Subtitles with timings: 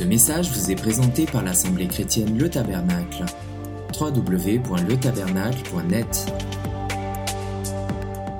[0.00, 3.22] Ce message vous est présenté par l'Assemblée chrétienne Le Tabernacle.
[4.00, 6.32] www.letabernacle.net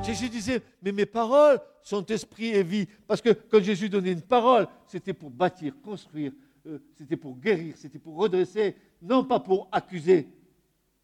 [0.03, 2.89] Jésus disait, mais mes paroles sont esprit et vie.
[3.07, 6.33] Parce que quand Jésus donnait une parole, c'était pour bâtir, construire,
[6.65, 10.29] euh, c'était pour guérir, c'était pour redresser, non pas pour accuser.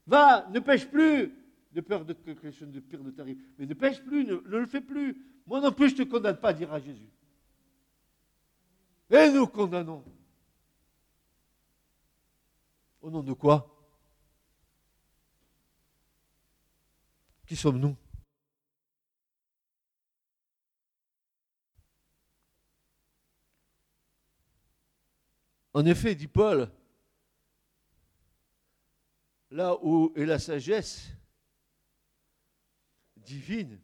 [0.06, 1.34] Va, ne pêche plus,
[1.70, 3.36] de peur de que quelque chose de pire ne t'arrive.
[3.58, 5.22] Mais ne pêche plus, ne, ne le fais plus.
[5.46, 7.10] Moi non plus, je ne te condamne pas, dira Jésus.
[9.10, 10.02] Et nous condamnons.
[13.06, 13.72] Au nom de quoi?
[17.46, 17.96] Qui sommes-nous?
[25.72, 26.68] En effet, dit Paul,
[29.52, 31.06] là où est la sagesse
[33.18, 33.80] divine,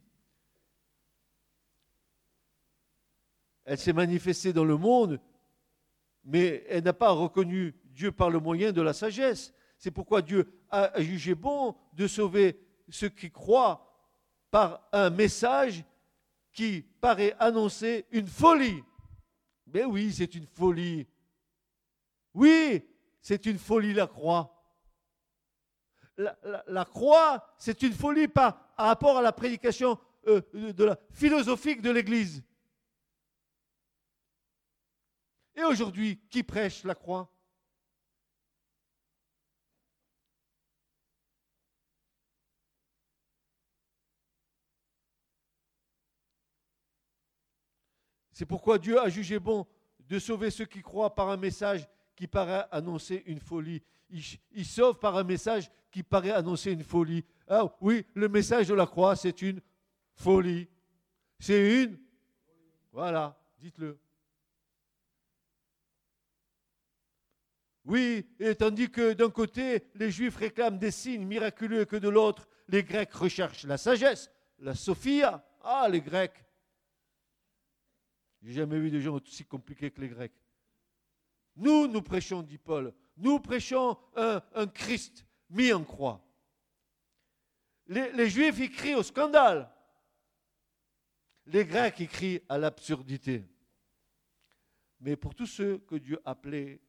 [3.67, 5.21] elle s'est manifestée dans le monde,
[6.25, 9.53] mais elle n'a pas reconnu Dieu par le moyen de la sagesse.
[9.79, 13.93] C'est pourquoi Dieu a jugé bon de sauver ceux qui croient
[14.51, 15.85] par un message
[16.53, 18.83] qui paraît annoncer une folie.
[19.67, 21.07] Mais oui, c'est une folie.
[22.35, 22.85] Oui,
[23.21, 24.59] c'est une folie la croix.
[26.17, 29.99] La, croix, c'est une folie par rapport à la prédication
[30.29, 30.43] euh,
[31.11, 32.45] philosophique de l'Église.
[35.57, 37.31] Et aujourd'hui, qui prêche la croix?
[48.33, 49.67] C'est pourquoi Dieu a jugé bon
[50.09, 53.83] de sauver ceux qui croient par un message qui paraît annoncer une folie.
[54.11, 57.25] Il, sauve par un message qui paraît annoncer une folie.
[57.49, 59.61] Ah oui, le message de la croix, c'est une
[60.15, 60.69] folie.
[61.39, 61.99] C'est une.
[62.93, 63.99] Voilà, dites-le.
[67.85, 72.47] Oui, et tandis que d'un côté, les Juifs réclament des signes miraculeux, que de l'autre,
[72.69, 75.45] les Grecs recherchent la sagesse, la sophia.
[75.63, 76.45] Ah, les Grecs.
[78.43, 80.33] J'ai jamais vu des gens aussi compliqués que les Grecs.
[81.55, 86.25] Nous, nous prêchons, dit Paul, nous prêchons un, Christ mis en croix.
[87.87, 89.71] Les, Juifs écrivent au scandale.
[91.47, 93.45] Les Grecs écrivent à l'absurdité.
[95.01, 96.81] Mais pour tous ceux que Dieu appelait,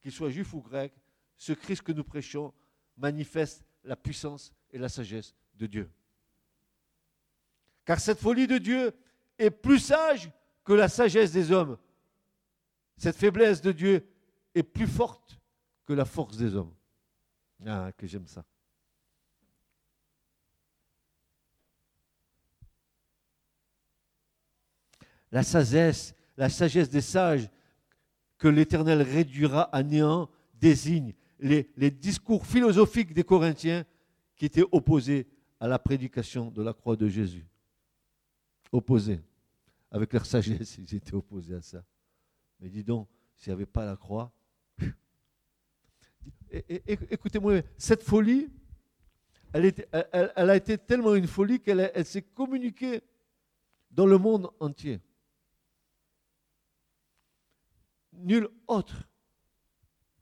[0.00, 0.94] qu'ils soient juifs ou grecs,
[1.36, 2.52] ce Christ que nous prêchons
[2.96, 5.90] manifeste la puissance et la sagesse de Dieu.
[7.84, 8.92] Car cette folie de Dieu
[9.38, 10.30] est plus sage
[10.64, 11.76] que la sagesse des hommes.
[12.96, 14.06] Cette faiblesse de Dieu
[14.54, 15.40] est plus forte
[15.86, 16.72] que la force des hommes.
[17.66, 18.44] Ah, que j'aime ça.
[25.30, 27.48] La sagesse, la sagesse des sages
[28.36, 33.84] que l'Éternel réduira à néant désigne les, les, discours philosophiques des Corinthiens
[34.36, 35.26] qui étaient opposés
[35.58, 37.46] à la prédication de la croix de Jésus.
[38.70, 39.20] Opposés
[39.92, 41.84] avec leur sagesse, ils étaient opposés à ça.
[42.58, 44.32] Mais dis donc, s'il n'y avait pas la croix.
[46.50, 48.48] Écoutez-moi, cette folie,
[49.52, 49.74] elle,
[50.34, 53.02] a été tellement une folie qu'elle s'est communiquée
[53.90, 55.00] dans le monde entier.
[58.12, 59.08] Nul autre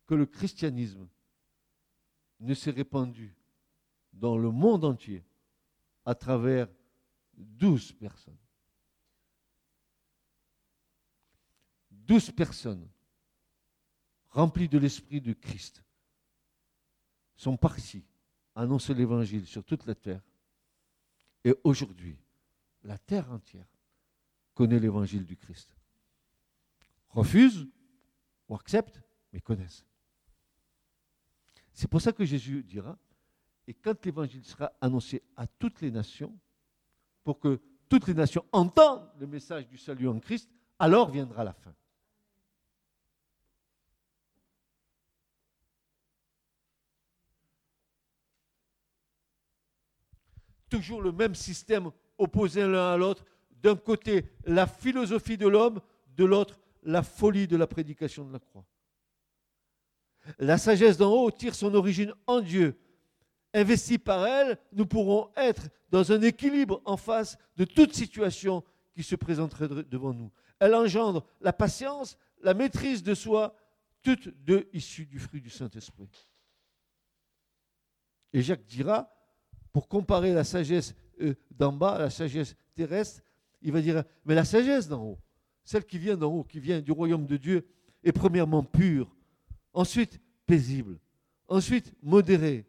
[0.07, 1.09] que le christianisme
[2.39, 3.37] ne s'est répandu
[4.13, 5.25] dans le monde entier
[6.05, 6.69] à travers
[7.35, 8.39] douze personnes.
[12.11, 12.89] Douze personnes
[14.31, 15.85] remplies de l'Esprit de Christ
[17.37, 18.05] sont parties
[18.57, 20.21] annoncer l'Évangile sur toute la terre.
[21.45, 22.19] Et aujourd'hui,
[22.83, 23.69] la terre entière
[24.55, 25.73] connaît l'Évangile du Christ.
[27.11, 27.69] Refuse
[28.49, 29.01] ou accepte,
[29.33, 29.87] mais connaissent.
[31.73, 32.99] C'est pour ça que Jésus dira,
[33.69, 36.37] et quand l'Évangile sera annoncé à toutes les nations,
[37.23, 40.51] pour que toutes les nations entendent le message du salut en Christ,
[40.81, 41.73] alors viendra la fin.
[50.71, 53.25] Toujours le même système opposé l'un à l'autre.
[53.63, 55.81] D'un côté, la philosophie de l'homme,
[56.17, 58.65] de l'autre, la folie de la prédication de la croix.
[60.39, 62.79] La sagesse d'en haut tire son origine en Dieu.
[63.53, 68.65] Investi par elle, nous pourrons être dans un équilibre en face de toute situation
[68.95, 70.31] qui se présenterait devant nous.
[70.61, 73.57] Elle engendre la patience, la maîtrise de soi,
[74.03, 76.29] toutes deux issues du fruit du Saint-Esprit.
[78.33, 79.11] Et Jacques dira,
[79.73, 83.23] pour comparer la sagesse euh, d'en bas à la sagesse terrestre,
[83.63, 85.19] il va dire, mais la sagesse d'en haut,
[85.65, 87.67] celle qui vient d'en haut, qui vient du royaume de Dieu,
[88.03, 89.15] est premièrement pur,
[89.73, 90.99] ensuite paisible,
[91.49, 92.67] ensuite modéré,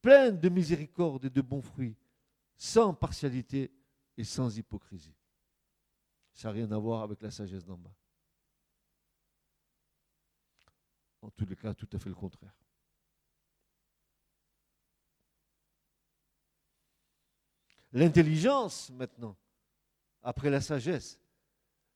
[0.00, 1.96] plein de miséricorde et de bons fruits,
[2.56, 3.70] sans partialité
[4.16, 5.14] et sans hypocrisie.
[6.32, 7.94] Ça n'a rien à voir avec la sagesse d'en bas.
[11.20, 12.54] En tous les cas, tout à fait le contraire.
[17.92, 19.36] L'intelligence, maintenant,
[20.22, 21.18] après la sagesse.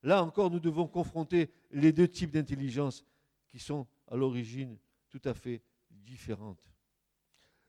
[0.02, 3.04] Là encore, nous devons confronter les deux types d'intelligence
[3.48, 4.76] qui sont à l'origine
[5.10, 6.72] tout à fait différentes.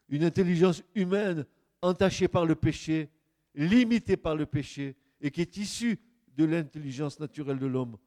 [0.09, 1.45] Une intelligence humaine
[1.81, 3.09] entachée par le péché,
[3.53, 5.99] limitée par le péché, et qui est issue
[6.35, 7.97] de l'intelligence naturelle de l'homme,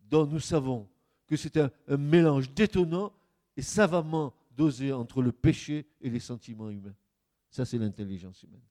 [0.00, 0.88] dont nous savons
[1.26, 3.12] que c'est un, mélange détonnant
[3.56, 6.94] et savamment dosé entre le péché et les sentiments humains.
[7.50, 8.62] Ça, c'est l'intelligence humaine.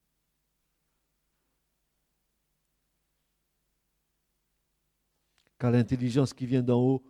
[5.58, 7.04] Car l'intelligence qui vient d'en haut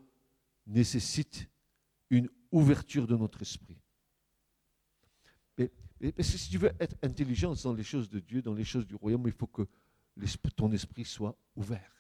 [0.66, 1.50] nécessite
[2.10, 3.78] une ouverture de notre esprit.
[5.58, 5.72] Mais,
[6.20, 9.24] si tu veux être intelligent dans les choses de Dieu, dans les choses du royaume,
[9.26, 9.68] il faut que
[10.56, 11.92] ton esprit soit ouvert.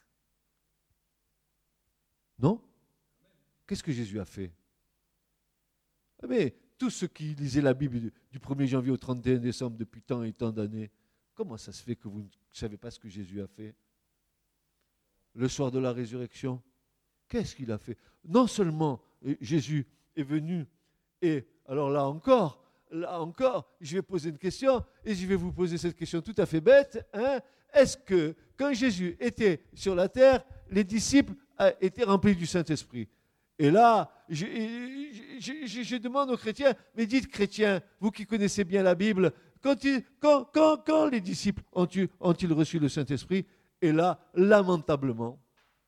[2.37, 2.61] Non?
[3.65, 4.53] Qu'est-ce que Jésus a fait?
[6.27, 10.01] Mais ah tous ceux qui lisaient la Bible du 1er janvier au 31 décembre depuis
[10.01, 10.91] tant et tant d'années,
[11.33, 13.75] comment ça se fait que vous ne savez pas ce que Jésus a fait?
[15.37, 16.59] Le soir de la résurrection,
[17.29, 17.95] qu'est-ce qu'il a fait?
[18.27, 19.85] Non seulement euh, Jésus
[20.15, 20.65] est venu,
[21.21, 25.53] et alors là encore, là encore, je vais poser une question, et je vais vous
[25.53, 27.07] poser cette question tout à fait bête.
[27.13, 27.39] Hein.
[27.71, 31.33] Est-ce que quand Jésus était sur la terre, les disciples
[31.81, 33.07] étaient remplis du Saint-Esprit?
[33.59, 39.31] Et là, je, demande aux chrétiens, mais dites chrétiens, vous qui connaissez bien la Bible,
[39.61, 43.45] quand, les disciples ont-ils reçu le Saint-Esprit?
[43.81, 45.39] Et là, lamentablement,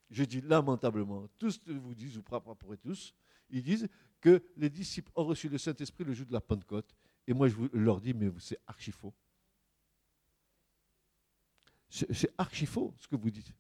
[0.10, 3.14] je dis lamentablement, tous vous disent, ou pas pour tous,
[3.50, 3.88] ils disent
[4.22, 6.94] que les disciples ont reçu le Saint-Esprit le jour de la Pentecôte.
[7.28, 9.14] Et moi, je leur dis, mais c'est archi faux.
[11.90, 13.52] C'est archi faux ce que vous dites.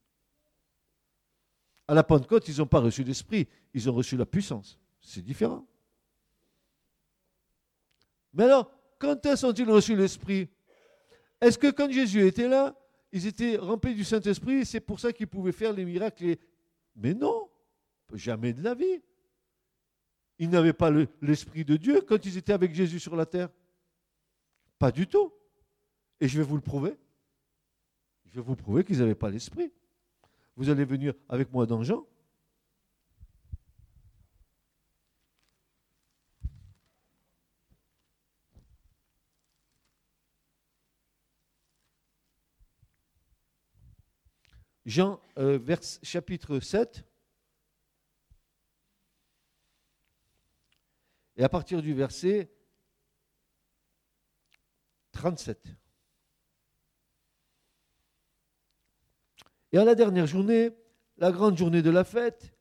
[1.88, 4.78] À la Pentecôte, ils n'ont pas reçu l'Esprit, ils ont reçu la puissance.
[5.02, 5.66] C'est différent.
[8.34, 10.50] Mais alors, quand est-ce ont-ils reçu l'Esprit?
[11.42, 12.79] Est-ce que quand Jésus était là,
[13.12, 16.36] ils étaient remplis du Saint-Esprit, c'est pour ça qu'ils pouvaient faire les miracles
[16.96, 17.50] Mais non,
[18.14, 19.02] jamais de la vie.
[20.38, 20.92] Ils n'avaient pas
[21.22, 23.50] l'Esprit de Dieu quand ils étaient avec Jésus sur la terre.
[24.78, 25.34] Pas du tout.
[26.22, 26.96] Et je vais vous le prouver.
[28.26, 29.72] Je vais vous prouver qu'ils n'avaient pas l'Esprit.
[30.56, 32.06] Vous allez venir avec moi dans Jean.
[44.90, 45.60] Jean, euh,
[46.02, 47.06] chapitre 7.
[51.38, 52.52] Et à partir du verset
[55.12, 55.64] 37.
[59.72, 60.72] Et à la dernière journée,
[61.18, 62.52] la grande journée de la fête,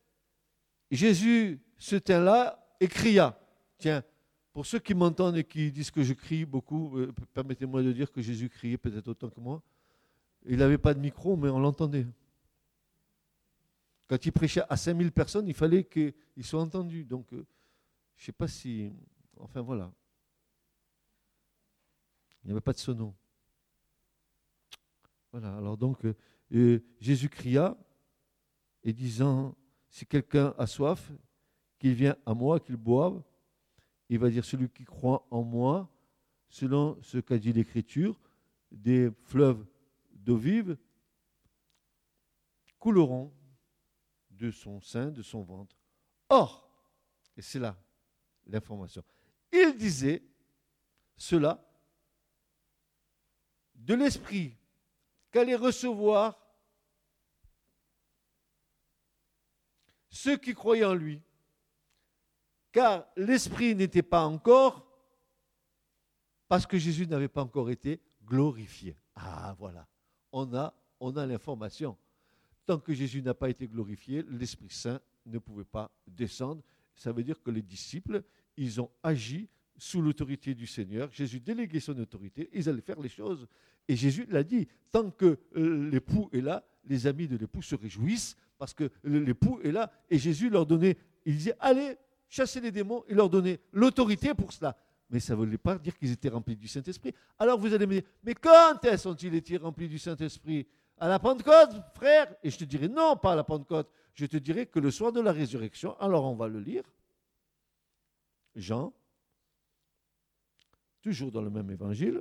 [0.91, 3.41] Jésus se tint là et cria.
[3.79, 4.05] Tiens,
[4.53, 8.13] pour ceux qui m'entendent et qui disent que je crie beaucoup, euh, permettez-moi de dire
[8.13, 9.63] que Jésus criait peut-être autant que moi.
[10.47, 12.07] Il n'avait pas de micro, mais on l'entendait.
[14.07, 16.15] Quand il prêchait à 5000 personnes, il fallait qu'il
[16.45, 17.05] soit entendu.
[17.05, 17.47] Donc, euh,
[18.17, 18.91] je ne sais pas si...
[19.39, 19.93] Enfin, voilà.
[22.43, 23.15] Il n'y avait pas de sono.
[25.31, 26.07] Voilà, alors donc,
[26.55, 27.77] euh, Jésus cria
[28.83, 29.55] et disant,
[29.91, 31.13] si quelqu'un a soif,
[31.79, 33.23] qu'il vienne à moi, qu'il boive.
[34.09, 35.89] Il va dire, celui qui croit en moi,
[36.49, 38.19] selon ce qu'a dit l'Écriture,
[38.71, 39.65] des fleuves
[40.29, 40.77] d'eau vive
[42.79, 43.35] couleront
[44.31, 45.75] de son sein, de son ventre.
[46.29, 46.71] Or,
[47.35, 47.75] et c'est là
[48.45, 49.03] l'information,
[49.51, 50.23] il disait
[51.17, 51.67] cela
[53.75, 54.55] de l'Esprit
[55.31, 56.39] qu'allaient recevoir
[60.11, 61.23] ceux qui croyaient en lui.
[62.71, 64.87] Car l'Esprit n'était pas encore,
[66.49, 68.95] parce que Jésus n'avait pas encore été glorifié.
[69.15, 69.89] Ah voilà,
[70.33, 71.97] on a, on a l'information.
[72.67, 76.63] Tant que Jésus n'a pas été glorifié, l'Esprit Saint ne pouvait pas descendre.
[76.95, 78.23] Ça veut dire que les disciples,
[78.57, 81.09] ils ont agi sous l'autorité du Seigneur.
[81.13, 83.47] Jésus déléguait son autorité, ils allaient faire les choses.
[83.87, 87.75] Et Jésus l'a dit, tant que euh, l'époux est là, les amis de l'époux se
[87.75, 89.91] réjouissent parce que l'époux est là.
[90.11, 91.97] Et Jésus leur donnait, il disait, allez,
[92.29, 94.77] chassez les démons, il leur donnait l'autorité pour cela.
[95.11, 97.15] Mais ça ne voulait pas dire qu'ils étaient remplis du Saint-Esprit.
[97.39, 100.67] Alors vous allez me dire, mais quand ont-ils été remplis du Saint-Esprit?
[101.01, 102.35] À la Pentecôte, frère?
[102.43, 103.89] Et je te dirai non, pas à la Pentecôte.
[104.15, 106.83] Je te dirai que le soir de la résurrection, alors on va le lire.
[108.57, 108.93] Jean,
[111.01, 112.21] toujours dans le même évangile.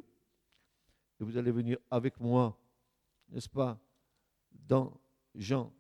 [1.20, 2.56] Et vous allez venir avec moi,
[3.30, 3.80] n'est-ce pas,
[4.52, 5.00] dans
[5.34, 5.74] Jean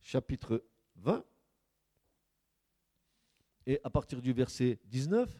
[0.00, 0.64] chapitre
[0.96, 1.24] 20.
[3.66, 5.30] Et à partir du verset 19,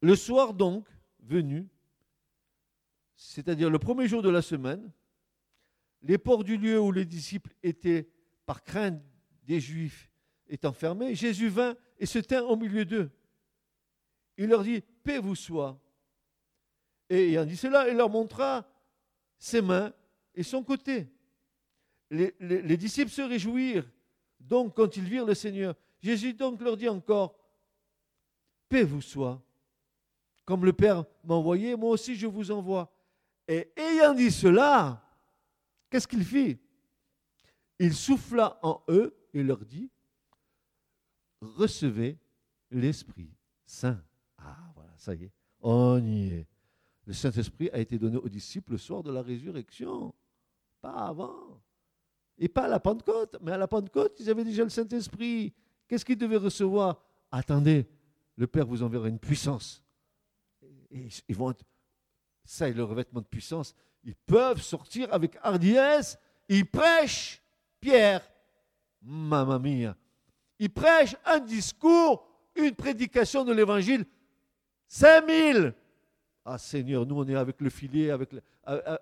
[0.00, 0.86] le soir donc
[1.20, 1.68] venu,
[3.14, 4.92] c'est-à-dire le premier jour de la semaine,
[6.02, 8.08] les ports du lieu où les disciples étaient,
[8.46, 9.02] par crainte
[9.42, 10.10] des Juifs,
[10.48, 13.10] étant fermés, Jésus vint et se tint au milieu d'eux.
[14.36, 15.80] Il leur dit, paix vous soit.
[17.10, 18.70] Et ayant dit cela, il leur montra
[19.36, 19.92] ses mains
[20.34, 21.08] et son côté.
[22.10, 23.90] Les, les disciples se réjouirent
[24.38, 25.74] donc quand ils virent le Seigneur.
[26.00, 27.36] Jésus donc leur dit encore,
[28.68, 29.42] paix vous soit.
[30.48, 32.90] Comme le Père m'a envoyé, moi aussi je vous envoie.
[33.46, 35.06] Et ayant dit cela,
[35.90, 36.58] qu'est-ce qu'il fit?
[37.78, 39.90] Il souffla en eux et leur dit,
[41.42, 42.16] recevez
[42.70, 43.28] l'Esprit
[43.66, 44.02] Saint.
[44.38, 46.46] Ah voilà, ça y est, on y est.
[47.04, 50.14] Le Saint-Esprit a été donné aux disciples le soir de la résurrection,
[50.80, 51.60] pas avant.
[52.38, 55.52] Et pas à la Pentecôte, mais à la Pentecôte, ils avaient déjà le Saint-Esprit.
[55.86, 57.04] Qu'est-ce qu'ils devaient recevoir?
[57.30, 57.86] Attendez,
[58.34, 59.84] le Père vous enverra une puissance.
[60.90, 61.64] Ils vont être
[62.48, 66.18] ça est le revêtement de puissance, ils peuvent sortir avec hardiesse,
[66.48, 67.42] ils prêchent,
[67.78, 68.22] Pierre,
[69.02, 69.94] mamma mia,
[70.58, 72.26] ils prêchent un discours,
[72.56, 74.06] une prédication de l'évangile,
[74.86, 75.74] 5000.
[76.46, 78.40] Ah Seigneur, nous on est avec le filet, avec le,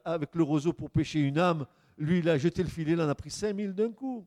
[0.04, 1.66] avec le roseau pour pêcher une âme.
[1.96, 4.26] Lui, il a jeté le filet, il en a pris 5000 d'un coup.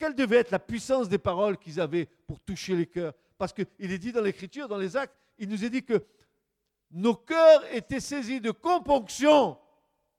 [0.00, 3.12] Quelle devait être la puissance des paroles qu'ils avaient pour toucher les cœurs?
[3.36, 6.02] Parce qu'il est dit dans l'Écriture, dans les actes, il nous est dit que
[6.90, 9.58] nos cœurs étaient saisis de componction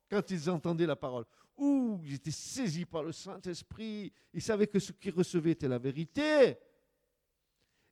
[0.07, 1.25] quand ils entendaient la parole.
[1.57, 4.13] Ouh, ils étaient saisis par le Saint-Esprit.
[4.35, 6.57] Ils savaient que ce qu'ils recevaient était la vérité.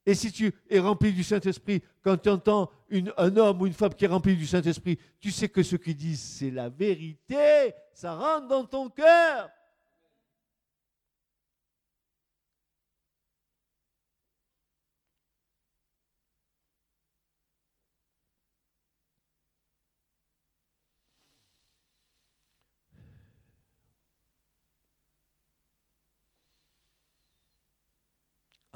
[0.06, 2.70] Et si tu es rempli du Saint-Esprit, quand tu entends
[3.18, 5.98] un homme ou une femme qui est rempli du Saint-Esprit, tu sais que ce qu'ils
[5.98, 7.74] disent, c'est la vérité.
[7.94, 9.50] Ça rentre dans ton cœur.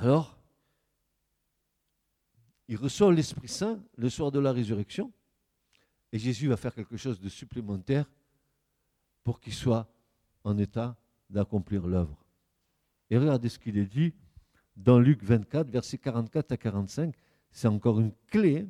[0.04, 0.38] Alors,
[2.68, 5.14] il reçoit l'Esprit Saint le soir de la résurrection,
[6.12, 8.12] et Jésus va faire quelque chose de supplémentaire
[9.24, 9.90] pour qu'il soit
[10.44, 10.98] en état
[11.30, 12.22] d'accomplir l'œuvre.
[13.12, 14.14] Et regardez ce qu'il est dit
[14.76, 17.16] dans Luc 24, versets 44 à 45.
[17.50, 18.68] C'est encore une clé,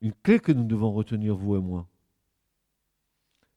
[0.00, 1.86] une clé que nous devons retenir, vous et moi.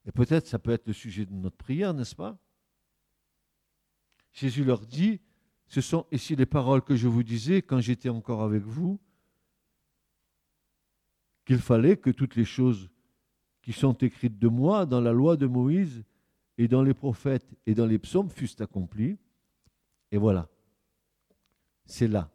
[0.06, 2.38] Et peut-être ça peut être le sujet de notre prière, n'est-ce pas?
[4.34, 5.22] Jésus leur dit,
[5.70, 9.00] ce sont ici les paroles que je vous disais quand j'étais encore avec vous,
[11.46, 12.90] qu'il fallait que toutes les choses
[13.62, 16.04] qui sont écrites de moi dans la loi de Moïse
[16.58, 19.18] et dans les prophètes et dans les psaumes fussent accomplies.
[20.12, 20.50] Et voilà,
[21.86, 22.32] c'est là.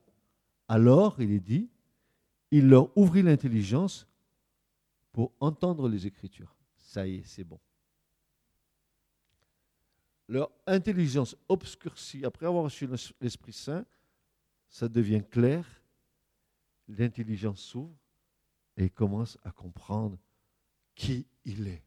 [0.69, 1.69] Alors, il est dit,
[2.53, 4.07] il leur ouvrit l'intelligence
[5.13, 6.55] pour entendre les Écritures.
[6.77, 7.59] Ça y est, c'est bon
[10.35, 12.89] leur intelligence obscurcie, après avoir reçu
[13.21, 13.87] l'Esprit Saint,
[14.69, 15.65] ça devient clair,
[16.89, 17.95] l'intelligence s'ouvre
[18.77, 20.19] et commence à comprendre
[20.97, 21.85] qui il est.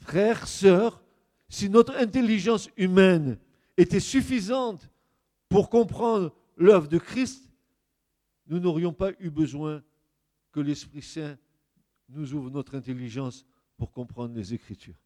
[0.00, 1.02] Frères, sœurs,
[1.48, 3.38] si notre intelligence humaine
[3.78, 4.90] était suffisante
[5.48, 7.49] pour comprendre l'œuvre de Christ,
[8.50, 9.82] nous n'aurions pas eu besoin
[10.50, 11.38] que l'Esprit Saint
[12.08, 14.98] nous ouvre notre intelligence pour comprendre les Écritures.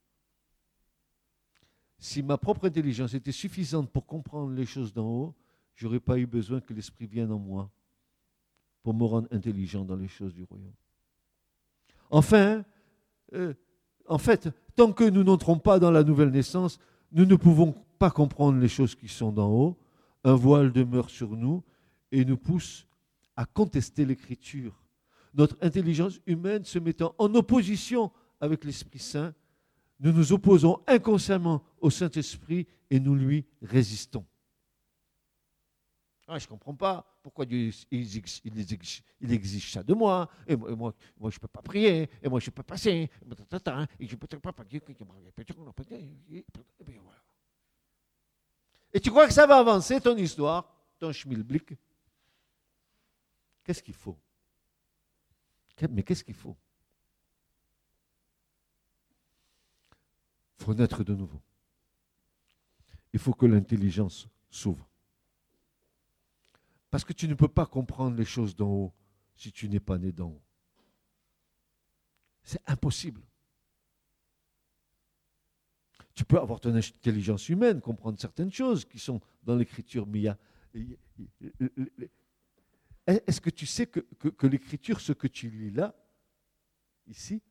[1.99, 5.35] Si ma propre intelligence était suffisante pour comprendre les choses d'en haut,
[5.75, 7.71] je n'aurais pas eu besoin que l'Esprit vienne en moi
[8.83, 10.73] pour me rendre intelligent dans les choses du royaume.
[12.11, 12.65] Enfin,
[13.35, 13.53] euh,
[14.07, 16.79] en fait, tant que nous n'entrons pas dans la nouvelle naissance,
[17.13, 19.77] nous ne pouvons pas comprendre les choses qui sont d'en haut.
[20.25, 21.63] Un voile demeure sur nous
[22.11, 22.87] et nous pousse
[23.37, 24.75] à contester l'écriture.
[25.35, 29.35] Notre intelligence humaine se mettant en opposition avec l'Esprit Saint,
[30.01, 34.25] nous nous opposons inconsciemment au Saint-Esprit et nous lui résistons.
[36.27, 40.31] Ah, je ne comprends pas pourquoi Dieu il exige, ça de moi.
[40.47, 42.09] Et moi, moi, je ne peux pas prier.
[42.23, 43.11] Et moi, je ne peux pas passer.
[44.01, 44.55] Et je peux pas.
[48.93, 51.75] Et tu crois que ça va avancer ton histoire, ton schmilblick?
[53.65, 54.19] Qu'est-ce qu'il faut?
[55.91, 56.57] Mais qu'est-ce qu'il faut?
[60.59, 61.43] Il faut naître de nouveau.
[63.13, 64.89] Il faut que l'intelligence s'ouvre.
[66.91, 68.93] Parce que tu ne peux pas comprendre les choses d'en haut
[69.35, 70.43] si tu n'es pas né d'en haut.
[72.45, 73.21] C'est impossible.
[76.15, 80.23] Tu peux avoir ton intelligence humaine, comprendre certaines choses qui sont dans l'écriture, mais il
[80.23, 80.39] y a.
[83.07, 85.95] Est-ce que tu sais que, l'écriture, ce que tu lis là,
[87.07, 87.43] ici,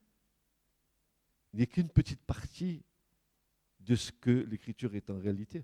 [1.53, 2.83] n'est qu'une petite partie
[3.79, 5.63] de ce que l'écriture est en réalité?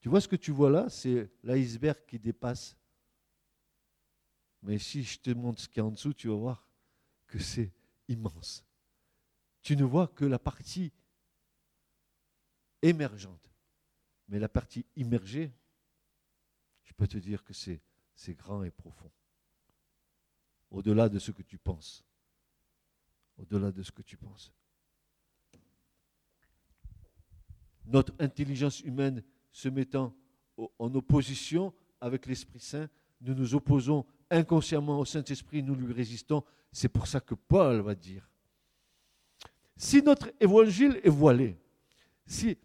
[0.00, 2.76] Tu vois ce que tu vois là, c'est l'iceberg qui dépasse.
[4.62, 6.68] Mais si je te montre ce qu'il y a en dessous, tu vas voir
[7.26, 7.72] que c'est
[8.08, 8.64] immense.
[9.62, 10.92] Tu ne vois que la partie
[12.82, 13.50] émergente.
[14.28, 15.52] Mais la partie immergée,
[16.84, 17.80] je peux te dire que c'est,
[18.18, 19.12] c'est grand et profond.
[20.72, 22.04] Au-delà de ce que tu penses.
[23.36, 24.52] Au-delà de ce que tu penses.
[27.84, 29.22] Notre intelligence humaine
[29.52, 30.12] se mettant
[30.56, 36.42] en opposition avec l'Esprit Saint, nous nous opposons inconsciemment au Saint-Esprit, nous lui résistons.
[36.72, 38.28] C'est pour ça que Paul va dire,
[39.76, 41.56] si notre évangile est voilé,
[42.26, 42.58] si,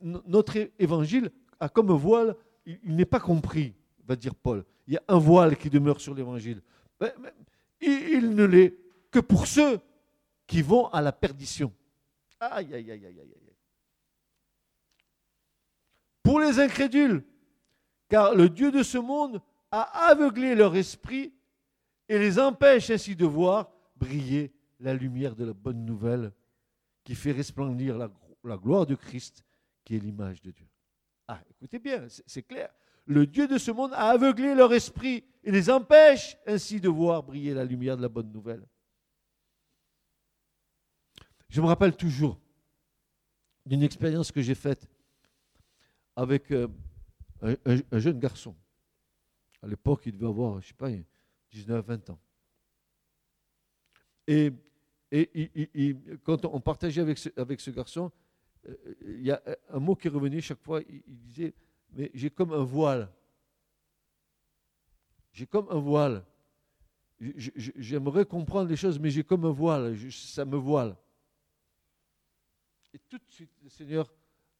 [0.00, 1.30] notre évangile
[1.60, 2.34] a comme voile,
[2.64, 3.74] il, n'est pas compris,
[4.06, 4.64] va dire Paul.
[4.86, 6.60] Il y a un voile qui demeure sur l'évangile.
[7.80, 8.76] il, ne l'est
[9.10, 9.80] que pour ceux
[10.46, 11.72] qui vont à la perdition.
[12.40, 13.44] Aïe, aïe, aïe, aïe, aïe
[16.24, 17.22] pour les incrédules,
[18.08, 21.32] car le Dieu de ce monde a aveuglé leur esprit
[22.08, 26.32] et les empêche ainsi de voir briller la lumière de la bonne nouvelle
[27.04, 29.44] qui fait resplendir la, gloire de Christ,
[29.84, 30.66] qui est l'image de Dieu.
[31.28, 32.70] Ah, écoutez bien, c'est clair.
[33.06, 37.22] Le Dieu de ce monde a aveuglé leur esprit et les empêche ainsi de voir
[37.22, 38.66] briller la lumière de la bonne nouvelle.
[41.48, 42.40] Je me rappelle toujours
[43.66, 44.88] d'une expérience que j'ai faite
[46.16, 46.68] avec euh,
[47.42, 48.54] un, jeune garçon.
[49.62, 50.90] À l'époque, il devait avoir, je ne sais pas,
[51.52, 52.18] 19, 20 ans.
[54.26, 54.50] Et,
[56.24, 58.10] quand on partageait avec ce, avec ce garçon,
[58.68, 61.54] euh, il y a un mot qui revenait chaque fois, il, disait,
[61.94, 63.08] mais j'ai comme un voile.
[65.32, 66.24] J'ai comme un voile.
[67.18, 70.96] J'aimerais comprendre les choses, mais j'ai comme un voile, ça me voile.
[72.92, 74.12] Et tout de suite, le Seigneur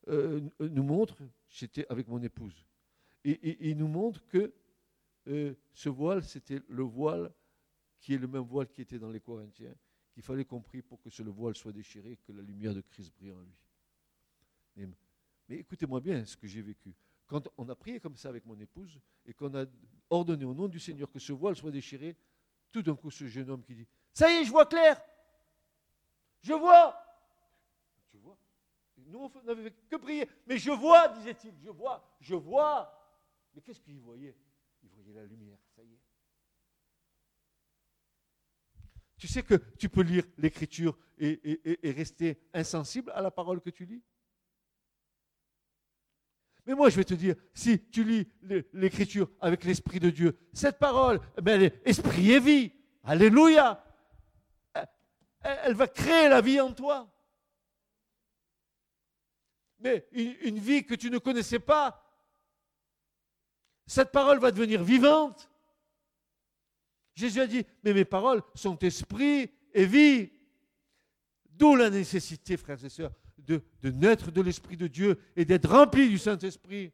[0.09, 1.17] euh, nous montre
[1.49, 2.65] j'étais avec mon épouse.
[3.25, 4.53] Et, il nous montre que
[5.29, 7.33] euh, ce voile, c'était le voile
[8.01, 9.75] qui est le même voile qui était dans les Corinthiens,
[10.13, 13.13] qu'il fallait compris pour que ce le voile soit déchiré, que la lumière de Christ
[13.17, 14.87] brille en lui.
[15.49, 16.93] Mais, écoutez-moi bien ce que j'ai vécu.
[17.27, 19.65] Quand on a prié comme ça avec mon épouse et qu'on a
[20.11, 22.17] ordonné au nom du Seigneur que ce voile soit déchiré,
[22.71, 25.01] tout d'un coup ce jeune homme qui dit, ça y est, je vois clair,
[26.43, 27.05] je vois,
[29.07, 30.29] nous, on n'avait que prier.
[30.47, 32.93] Mais je vois, disait-il, je vois, je vois.
[33.55, 34.37] Mais qu'est-ce qu'il voyait?
[34.83, 36.01] Il voyait la lumière, ça y est.
[39.17, 43.87] Tu sais que tu peux lire l'écriture et, rester insensible à la parole que tu
[43.87, 44.03] lis?
[46.67, 48.27] Mais moi, je vais te dire, si tu lis
[48.73, 52.73] l'écriture avec l'Esprit de Dieu, cette parole, eh ben, elle est esprit et vie.
[53.03, 53.85] Alléluia.
[55.41, 57.15] elle va créer la vie en toi
[59.85, 62.03] mais une, vie que tu ne connaissais pas,
[63.87, 65.51] cette parole va devenir vivante.
[67.15, 70.33] Jésus a dit, mais mes paroles sont esprit et vie.
[71.51, 73.13] D'où la nécessité, frères et sœurs,
[73.47, 76.93] de, naître de l'Esprit de Dieu et d'être rempli du Saint-Esprit.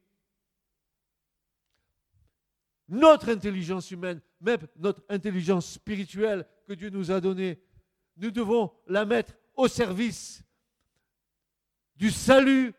[2.88, 7.62] Notre intelligence humaine, même notre intelligence spirituelle que Dieu nous a donnée,
[8.16, 10.42] nous devons la mettre au service
[11.96, 12.74] du salut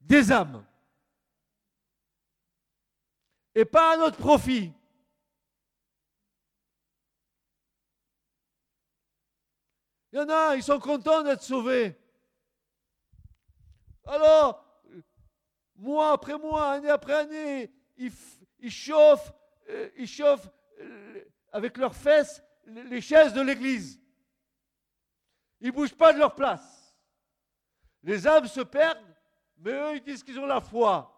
[0.00, 0.64] des âmes.
[3.54, 4.72] Et pas à notre profit.
[10.12, 11.99] Il y en a, ils sont contents d'être sauvés.
[14.10, 14.64] Alors,
[15.76, 19.32] mois après mois, année après année, ils, chauffent,
[19.68, 20.48] euh, ils chauffent
[20.80, 24.00] euh, avec leurs fesses les chaises de l'église.
[25.60, 26.94] Ils ne bougent pas de leur place.
[28.02, 29.10] Les âmes se perdent
[29.60, 31.14] mais eux, ils disent qu'ils ont la foi.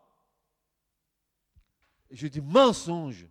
[2.10, 3.26] Et je dis mensonge.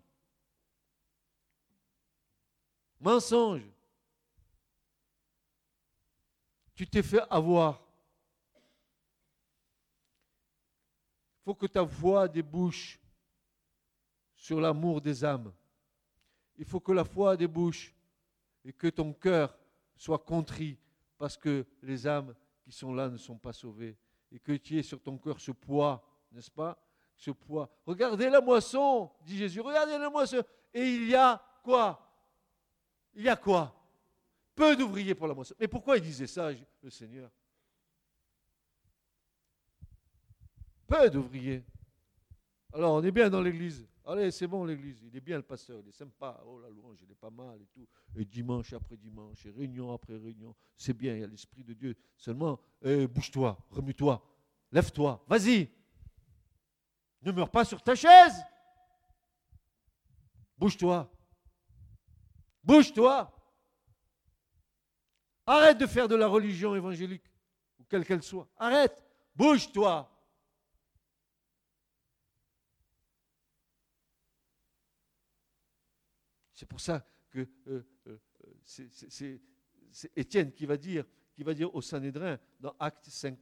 [2.99, 3.67] Mensonge.
[6.73, 7.80] Tu t'es fait avoir.
[11.41, 12.99] Il faut que ta voix débouche
[14.35, 15.51] sur l'amour des âmes.
[16.55, 17.95] Il faut que la foi débouche
[18.63, 19.57] et que ton cœur
[19.97, 20.77] soit contrit
[21.17, 23.97] parce que les âmes qui sont là ne sont pas sauvées.
[24.31, 26.77] Et que tu aies sur ton cœur ce poids, n'est-ce pas?
[27.17, 27.69] Ce poids.
[27.87, 30.43] Regardez la moisson, dit Jésus, regardez la moisson.
[30.71, 32.07] Et il y a quoi?
[33.15, 33.75] Il y a quoi?
[34.53, 35.55] Peu d'ouvriers pour la moisson.
[35.59, 36.51] Mais pourquoi il disait ça,
[36.83, 37.31] le Seigneur?
[40.91, 41.63] Peu d'ouvriers.
[42.73, 43.87] Alors on est bien dans l'église.
[44.05, 46.97] Allez, c'est bon l'église, il est bien le pasteur, il est sympa, oh la louange,
[47.01, 47.87] il est pas mal et tout.
[48.17, 51.73] Et dimanche après dimanche, et réunion après réunion, c'est bien, il y a l'Esprit de
[51.73, 51.95] Dieu.
[52.17, 54.21] Seulement, eh, bouge-toi, remue-toi,
[54.69, 55.69] lève-toi, vas-y.
[57.21, 58.43] Ne meurs pas sur ta chaise.
[60.57, 61.09] Bouge-toi.
[62.65, 63.31] Bouge-toi.
[65.45, 67.31] Arrête de faire de la religion évangélique,
[67.79, 68.49] ou quelle qu'elle soit.
[68.57, 69.01] Arrête.
[69.33, 70.09] Bouge-toi.
[76.61, 78.19] C'est pour ça que euh, euh,
[78.63, 79.41] c'est
[80.15, 83.35] Étienne qui va dire, qui va dire au Sanhédrin, dans Acte 7,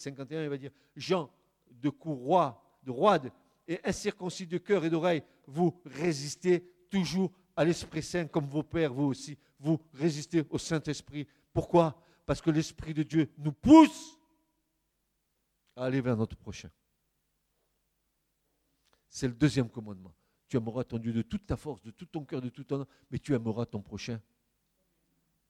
[0.00, 1.32] 51, il va dire Jean
[1.68, 3.32] de courroie, de roide
[3.66, 8.94] et incirconcis de cœur et d'oreille, vous résistez toujours à l'Esprit Saint comme vos pères,
[8.94, 9.36] vous aussi.
[9.58, 11.26] Vous résistez au Saint-Esprit.
[11.52, 12.00] Pourquoi?
[12.24, 14.16] Parce que l'Esprit de Dieu nous pousse
[15.74, 16.70] à aller vers notre prochain.
[19.08, 20.14] C'est le deuxième commandement.
[20.50, 22.80] Tu aimeras ton Dieu de toute ta force, de tout ton cœur, de tout ton
[22.80, 24.20] âme, mais tu aimeras ton prochain.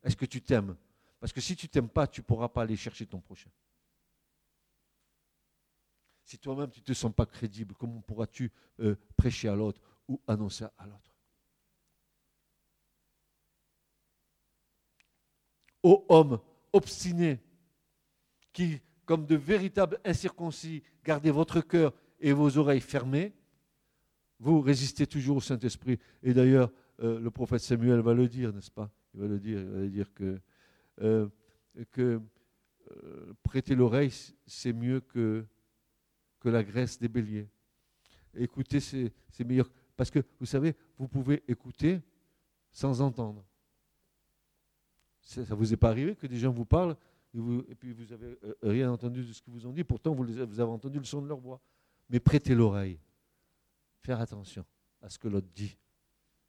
[0.02, 0.76] Est-ce que tu t'aimes?
[1.18, 3.48] Parce que si tu t'aimes pas, tu ne pourras pas aller chercher ton prochain.
[6.22, 10.20] Si toi-même tu ne te sens pas crédible, comment pourras-tu euh, prêcher à l'autre ou
[10.26, 11.16] annoncer à l'autre?
[15.82, 16.40] Ô hommes
[16.74, 17.40] obstinés,
[18.52, 23.34] qui, comme de véritables incirconcis, gardez votre cœur et vos oreilles fermées,
[24.40, 25.98] vous résistez toujours au Saint-Esprit.
[26.22, 26.72] Et d'ailleurs,
[27.03, 28.90] euh, le prophète Samuel va le dire, n'est-ce pas?
[29.14, 30.40] Il va le dire, il va dire que,
[31.03, 31.29] euh,
[31.98, 32.18] euh,
[33.42, 34.12] prêter l'oreille,
[34.46, 35.46] c'est mieux que,
[36.44, 37.48] la graisse des béliers.
[38.35, 39.70] Écouter, c'est meilleur.
[39.94, 42.00] Parce que, vous savez, vous pouvez écouter
[42.72, 43.44] sans entendre.
[45.20, 46.96] Ça ne vous est pas arrivé que des gens vous parlent
[47.35, 50.61] et, puis vous n'avez rien entendu de ce que vous ont dit, pourtant vous, vous
[50.61, 51.61] avez entendu le son de leur voix.
[52.09, 52.98] Mais prêtez l'oreille
[54.00, 54.64] faire attention
[55.02, 55.76] à ce que l'autre dit.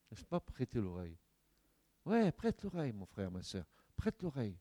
[0.09, 0.39] N'est-ce pas?
[0.39, 1.17] Prêter l'oreille
[2.05, 3.65] Ouais, prête l'oreille, mon frère, ma soeur.
[3.95, 4.57] Prête l'oreille.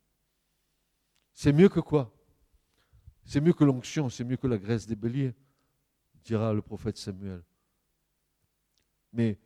[1.33, 2.15] C'est mieux que quoi?
[3.25, 5.35] C'est mieux que l'onction, c'est mieux que la graisse des béliers,
[6.25, 7.43] dira le prophète Samuel.
[9.13, 9.39] Mais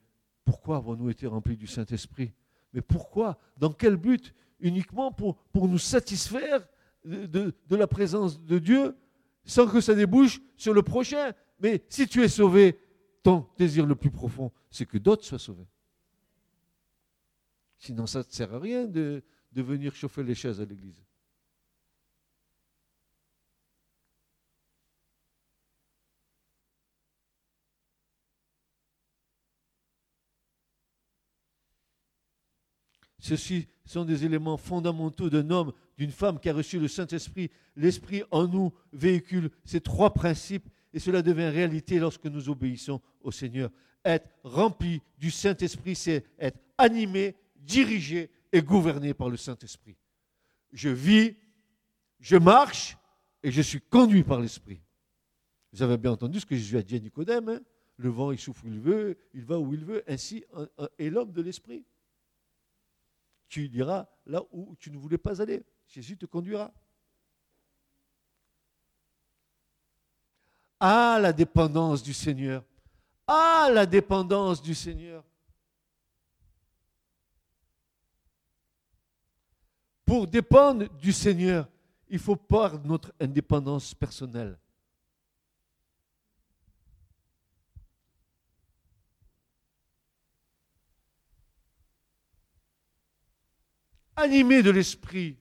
[0.45, 2.33] pourquoi avons-nous été remplis du Saint-Esprit?
[2.73, 4.35] Mais pourquoi Dans quel but?
[4.61, 6.67] Uniquement pour, nous satisfaire
[7.05, 8.97] de la présence de Dieu
[9.45, 11.33] sans que ça débouche sur le prochain.
[11.61, 12.79] Mais si tu es sauvé,
[13.25, 15.67] ton désir le plus profond, c'est que d'autres soient sauvés.
[17.79, 21.03] Sinon, ça ne sert à rien de, de venir chauffer les chaises à l'église.
[33.19, 37.51] Ceci sont des éléments fondamentaux d'un homme, d'une femme qui a reçu le Saint-Esprit.
[37.75, 43.31] L'Esprit en nous véhicule ces trois principes et cela devient réalité lorsque nous obéissons au
[43.31, 43.71] Seigneur.
[44.05, 49.97] Être rempli du Saint-Esprit, c'est être animé, dirigé et gouverné par le Saint-Esprit.
[50.73, 51.37] Je vis,
[52.21, 52.97] je marche
[53.43, 54.81] et je suis conduit par l'Esprit.
[55.73, 57.49] Vous avez bien entendu ce que Jésus a dit à Nicodème.
[57.49, 57.61] Hein?
[57.97, 60.45] le vent, il souffle où il veut, il va où il veut, ainsi
[60.99, 61.85] est l'homme de l'Esprit.
[63.49, 65.63] Tu iras là où tu ne voulais pas aller.
[65.87, 66.73] Jésus te conduira.
[70.87, 72.63] Ah, la dépendance du Seigneur.
[73.27, 75.25] Ah, la dépendance du Seigneur.
[80.05, 81.67] Pour dépendre du Seigneur,
[82.11, 84.59] il faut perdre notre indépendance personnelle.
[94.17, 95.39] Animé de l'esprit.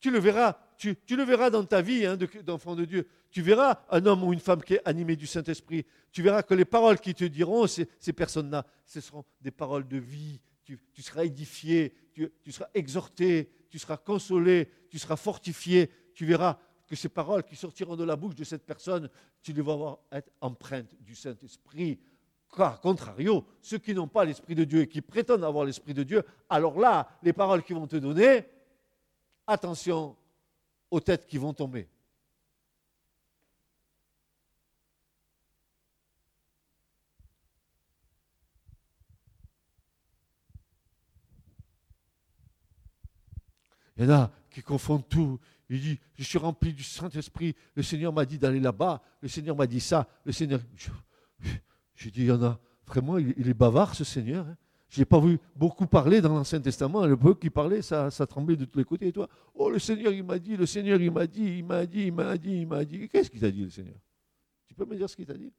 [0.00, 3.08] Tu le verras tu, le verras dans ta vie hein, d'enfant de, Dieu.
[3.30, 5.84] Tu verras un homme ou une femme qui est animé du Saint-Esprit.
[6.12, 9.98] Tu verras que les paroles qui te diront, ces, personnes-là, ce seront des paroles de
[9.98, 10.40] vie.
[10.64, 15.90] Tu, seras édifié, tu, seras exhorté, tu seras consolé, tu seras fortifié.
[16.14, 19.10] Tu verras que ces paroles qui sortiront de la bouche de cette personne,
[19.42, 21.98] tu les vas voir être empreintes du Saint-Esprit.
[22.56, 26.02] Car, contrario, ceux qui n'ont pas l'Esprit de Dieu et qui prétendent avoir l'Esprit de
[26.04, 28.44] Dieu, alors là, les paroles qu'ils vont te donner,
[29.46, 30.16] attention
[30.90, 31.88] aux têtes qui vont tomber.
[43.96, 45.40] Il y en a qui confondent tout.
[45.68, 47.54] Il dit, je suis rempli du Saint-Esprit.
[47.74, 49.02] Le Seigneur m'a dit d'aller là-bas.
[49.20, 50.08] Le Seigneur m'a dit ça.
[50.24, 50.60] Le Seigneur...
[51.94, 52.60] J'ai dit, il y en a.
[52.86, 54.46] Vraiment, il est bavard, ce Seigneur.
[54.46, 54.56] Hein.
[54.88, 57.04] Je n'ai pas vu beaucoup parler dans l'Ancien Testament.
[57.04, 59.08] Le peu qui parlait, ça, tremblait de tous les côtés.
[59.08, 61.84] Et toi, oh, le Seigneur, il m'a dit, le Seigneur, il m'a dit, il m'a
[61.84, 63.08] dit, il m'a dit, il m'a dit.
[63.08, 63.96] Qu'est-ce qu'il t'a dit, le Seigneur?
[64.66, 65.52] Tu peux me dire ce qu'il t'a dit?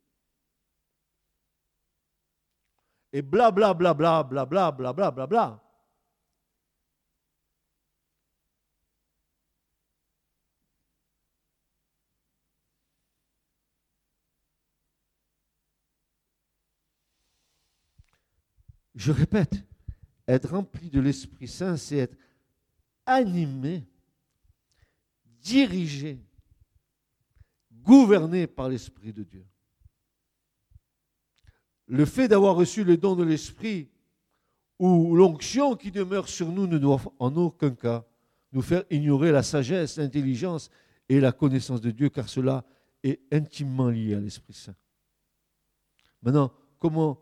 [3.13, 5.68] Et bla, bla, bla, bla, bla, bla, bla, bla, bla, bla.
[18.99, 19.63] Je répète,
[20.27, 22.17] être rempli de l'Esprit Saint, c'est être
[23.05, 23.87] animé,
[25.41, 26.19] dirigé,
[27.71, 29.45] gouverné par l'Esprit de Dieu.
[31.87, 33.87] Le fait d'avoir reçu le don de l'Esprit
[34.79, 38.05] ou l'onction qui demeure sur nous ne doit en aucun cas
[38.51, 40.69] nous faire ignorer la sagesse, l'intelligence
[41.07, 42.65] et la connaissance de Dieu, car cela
[43.01, 44.75] est intimement lié à l'Esprit Saint.
[46.21, 47.17] Maintenant, comment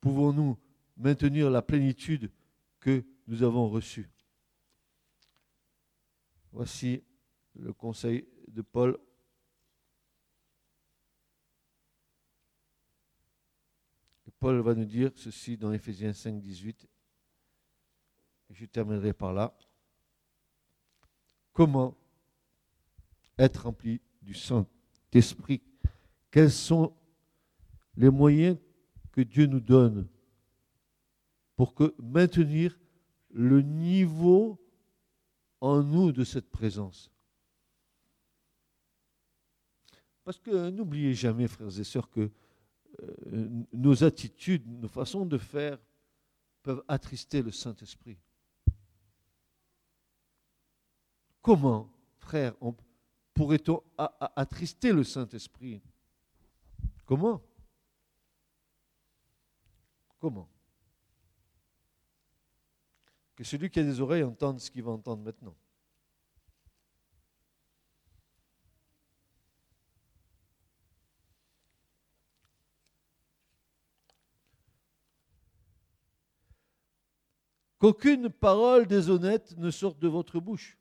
[0.00, 0.56] pouvons-nous
[0.96, 2.30] maintenir la plénitude
[2.80, 4.10] que nous avons reçue.
[6.52, 7.02] Voici
[7.54, 8.98] le conseil de Paul.
[14.38, 16.88] Paul va nous dire ceci dans Ephésiens 5, 18.
[18.50, 19.56] je terminerai par là.
[21.52, 21.96] Comment
[23.38, 25.62] être rempli du Saint-Esprit?
[26.30, 26.92] Quels sont
[27.96, 28.58] les moyens
[29.12, 30.08] que Dieu nous donne
[31.62, 32.76] pour que maintenir
[33.30, 34.60] le niveau
[35.60, 37.08] en nous de cette présence.
[40.24, 42.32] Parce que n'oubliez jamais, frères et sœurs, que
[43.00, 45.78] euh, nos attitudes, nos façons de faire
[46.64, 48.18] peuvent attrister le Saint-Esprit.
[51.42, 52.56] Comment, frère,
[53.34, 53.84] pourrait-on
[54.34, 55.80] attrister le Saint-Esprit?
[57.06, 57.40] Comment?
[60.18, 60.51] Comment?
[63.42, 65.56] Que celui qui a des oreilles entende ce qu'il va entendre maintenant.
[77.80, 80.78] Qu'aucune parole déshonnête ne sorte de votre bouche.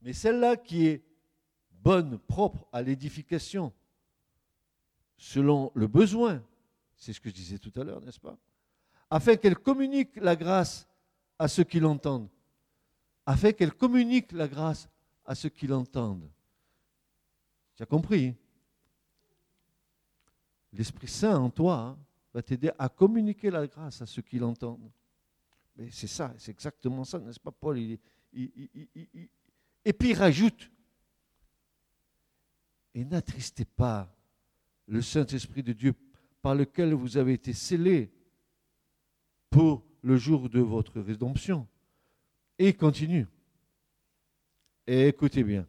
[0.00, 1.04] Mais celle-là qui est
[1.72, 3.70] bonne, propre à l'édification,
[5.22, 6.42] selon le besoin,
[6.96, 8.36] c'est ce que je disais tout à l'heure, n'est-ce pas
[9.08, 10.88] Afin qu'elle communique la grâce
[11.38, 12.28] à ceux qui l'entendent.
[13.24, 14.88] Afin qu'elle communique la grâce
[15.24, 16.28] à ceux qui l'entendent.
[17.76, 18.34] Tu as compris
[20.72, 21.98] L'Esprit Saint en toi hein,
[22.34, 24.90] va t'aider à communiquer la grâce à ceux qui l'entendent.
[25.76, 27.78] Mais c'est ça, c'est exactement ça, n'est-ce pas, Paul?
[27.78, 28.00] Et
[29.92, 30.68] puis il rajoute,
[32.92, 34.12] et n'attristez pas
[34.92, 35.94] le Saint-Esprit de Dieu
[36.42, 38.12] par lequel vous avez été scellés
[39.48, 41.66] pour le jour de votre rédemption.
[42.58, 43.26] Et continue.
[44.86, 45.66] Et écoutez bien.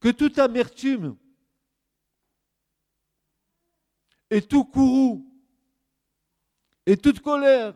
[0.00, 1.18] Que toute amertume
[4.30, 5.30] et tout courroux
[6.86, 7.74] et toute colère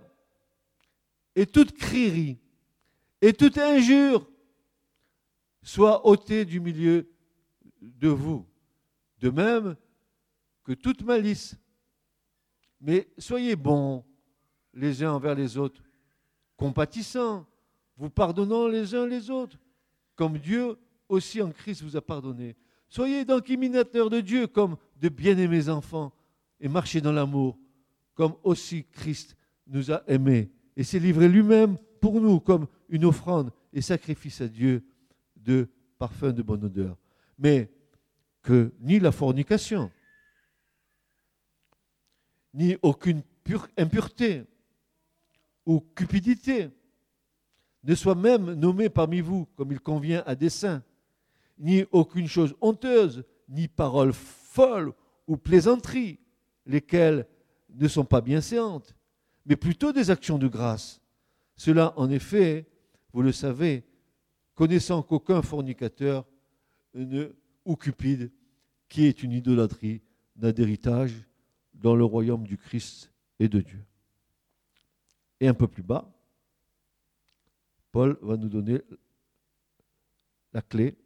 [1.37, 2.38] et toute crierie
[3.20, 4.27] et toute injure
[5.62, 7.07] soient ôtées du milieu
[7.83, 8.47] de vous
[9.20, 9.76] de même
[10.64, 11.57] que toute malice.
[12.81, 14.04] Mais soyez bons
[14.74, 15.83] les uns envers les autres,
[16.57, 17.46] compatissants,
[17.96, 19.59] vous pardonnant les uns les autres,
[20.14, 20.76] comme Dieu
[21.09, 22.57] aussi en Christ vous a pardonné.
[22.88, 26.12] Soyez donc imitateurs de Dieu comme de bien-aimés enfants
[26.61, 27.59] et marchez dans l'amour,
[28.14, 33.50] comme aussi Christ nous a aimés et s'est livré lui-même pour nous comme une offrande
[33.72, 34.85] et sacrifice à Dieu
[35.37, 36.96] de parfum de bonne odeur.
[37.38, 37.70] Mais
[38.42, 39.90] que ni la fornication,
[42.55, 43.22] ni aucune
[43.77, 44.44] impureté
[45.66, 46.70] ou cupidité
[47.85, 50.83] ne soit même nommée parmi vous comme il convient à des saints,
[51.59, 54.92] ni aucune chose honteuse, ni parole folle
[55.27, 56.18] ou plaisanterie,
[56.66, 57.27] lesquelles
[57.70, 58.94] ne sont pas bien séantes,
[59.46, 61.01] mais plutôt des actions de grâce.
[61.57, 62.66] Cela, en effet,
[63.12, 63.85] vous le savez,
[64.55, 66.27] connaissant qu'aucun fornicateur
[66.94, 67.33] ne,
[67.68, 68.33] ou cupide,
[68.88, 70.00] qui est une idolâtrie,
[70.37, 71.14] n'a d'héritage
[71.74, 73.85] dans le royaume du Christ et de Dieu.
[75.38, 76.11] Et un peu plus bas,
[77.92, 78.81] Paul va nous donner
[80.54, 80.96] la clé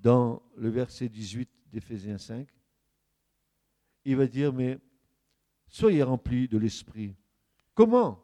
[0.00, 2.48] dans le verset 18 d'Éphésiens 5.
[4.04, 4.80] Il va dire, mais
[5.68, 7.14] soyez remplis de l'Esprit.
[7.74, 8.20] Comment?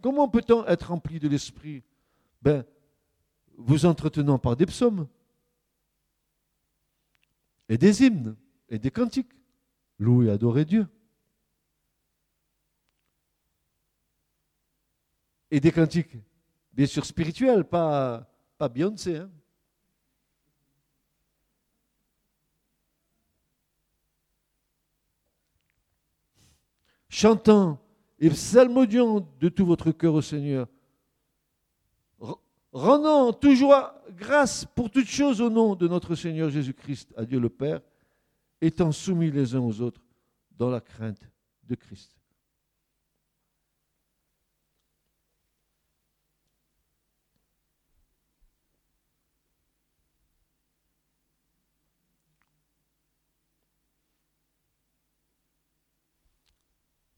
[0.00, 1.82] Comment peut-on être rempli de l'Esprit?
[2.40, 2.64] Ben,
[3.56, 5.08] vous entretenant par des psaumes
[7.68, 8.36] et des hymnes
[8.68, 9.32] et des cantiques.
[9.98, 10.86] Louer et adorer Dieu.
[15.50, 16.16] Et des cantiques,
[16.72, 19.16] bien sûr spirituels, pas, pas Beyoncé.
[19.16, 19.30] Hein.
[27.08, 27.80] Chantant
[28.18, 30.68] et psalmodiant de tout votre cœur au Seigneur,
[32.76, 33.74] rendant toujours
[34.10, 37.80] grâce pour toutes choses au nom de notre Seigneur Jésus-Christ, à Dieu le Père,
[38.60, 40.02] étant soumis les uns aux autres
[40.50, 41.26] dans la crainte
[41.64, 42.12] de Christ.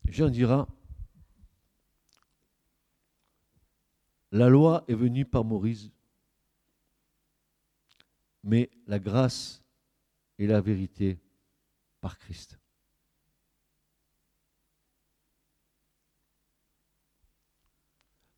[0.08, 0.68] Jean dira,
[4.30, 5.90] la loi est venue par Moïse,
[8.42, 9.62] mais la grâce
[10.38, 11.18] et la vérité
[12.00, 12.58] par Christ.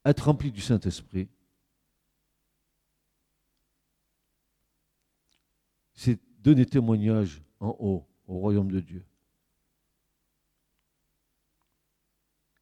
[0.04, 1.28] Être rempli du Saint-Esprit,
[5.94, 9.04] c'est donner témoignage en haut au royaume de Dieu.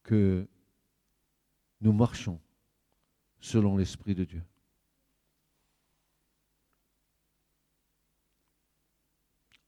[0.02, 0.48] Que
[1.80, 2.40] nous marchons
[3.40, 4.42] selon l'Esprit de Dieu.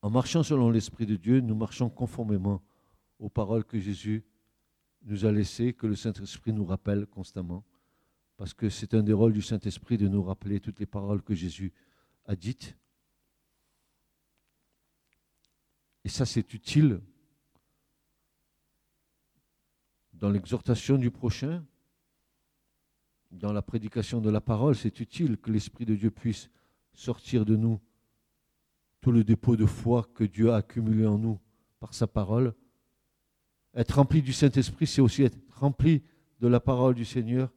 [0.01, 2.63] En marchant selon l'Esprit de Dieu, nous marchons conformément
[3.19, 4.25] aux paroles que Jésus
[5.03, 7.63] nous a laissées, que le Saint-Esprit nous rappelle constamment,
[8.37, 11.35] parce que c'est un des rôles du Saint-Esprit de nous rappeler toutes les paroles que
[11.35, 11.71] Jésus
[12.25, 12.75] a dites.
[16.03, 17.01] Et ça, c'est utile
[20.13, 21.65] dans l'exhortation du prochain,
[23.31, 26.49] dans la prédication de la parole, c'est utile que l'Esprit de Dieu puisse
[26.93, 27.79] sortir de nous
[28.99, 31.39] tout le dépôt de foi que Dieu a accumulé en nous
[31.79, 32.53] par sa parole.
[33.73, 36.03] Être rempli du Saint-Esprit, c'est aussi être rempli
[36.39, 37.51] de la parole du Seigneur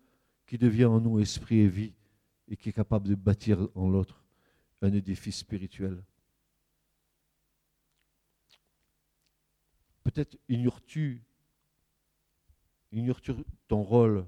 [0.47, 1.93] qui devient en nous esprit et vie
[2.49, 4.25] et qui est capable de bâtir en l'autre
[4.81, 6.03] un édifice spirituel.
[10.05, 11.23] Peut-être ignores-tu
[12.93, 13.33] ignores-tu
[13.67, 14.25] ton rôle,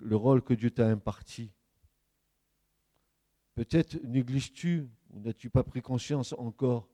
[0.00, 1.52] le rôle que Dieu t'a imparti
[3.60, 6.88] Peut-être négliges-tu ou n'as-tu pas pris conscience encore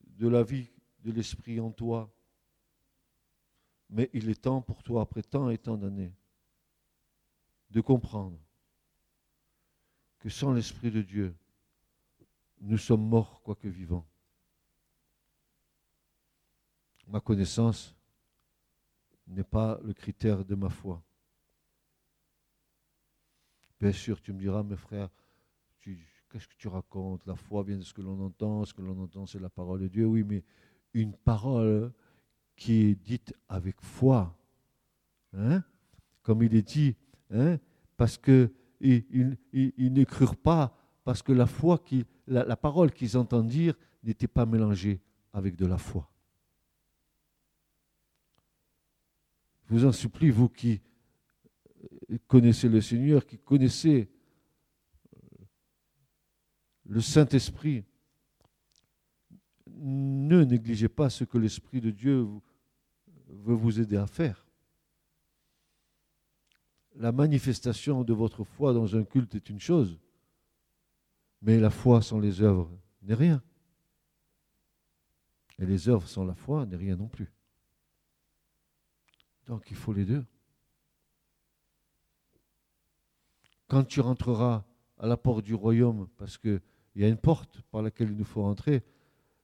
[0.00, 2.10] de la vie de l'Esprit en toi?
[3.90, 6.14] Mais il est temps pour toi, après tant et tant d'années,
[7.70, 8.38] de comprendre
[10.18, 11.36] que sans l'Esprit de Dieu,
[12.60, 14.06] nous sommes morts, quoique vivants.
[17.06, 17.94] Ma connaissance
[19.26, 21.02] n'est pas le critère de ma foi.
[23.80, 25.08] Bien sûr, tu me diras, mes frères,
[25.80, 27.24] qu'est-ce que tu racontes?
[27.26, 29.80] La foi vient de ce que l'on entend, ce que l'on entend, c'est la parole
[29.80, 30.06] de Dieu.
[30.06, 30.42] Oui, mais
[30.94, 31.92] une parole
[32.56, 34.36] qui est dite avec foi,
[35.32, 35.62] hein,
[36.22, 36.96] comme il est dit,
[37.30, 37.58] hein,
[37.96, 41.80] parce qu'ils ils, ne crurent pas, parce que la foi,
[42.26, 45.00] la, la parole qu'ils entendent dire n'était pas mélangée
[45.32, 46.10] avec de la foi.
[49.66, 50.80] Je vous en supplie, vous qui
[52.26, 54.08] connaissez le Seigneur, qui connaissez
[55.14, 55.44] euh,
[56.86, 57.84] le Saint-Esprit,
[59.66, 62.26] ne négligez pas ce que l'Esprit de Dieu
[63.28, 64.46] veut vous aider à faire.
[66.96, 70.00] La manifestation de votre foi dans un culte est une chose,
[71.42, 72.70] mais la foi sans les œuvres
[73.02, 73.42] n'est rien.
[75.58, 77.30] Et les œuvres sans la foi n'est rien non plus.
[79.46, 80.24] Donc il faut les deux.
[83.68, 84.64] Quand tu rentreras
[84.98, 86.60] à la porte du royaume, parce qu'il
[86.96, 88.82] y a une porte par laquelle il nous faut entrer,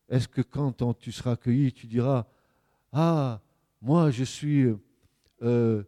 [0.08, 2.26] est-ce que quand tu seras accueilli, tu diras
[2.92, 3.40] Ah,
[3.80, 4.66] moi je suis
[5.42, 5.84] euh,